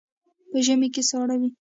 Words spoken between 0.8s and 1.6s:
کې ساړه وي.